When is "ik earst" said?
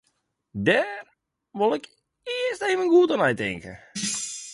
1.77-2.63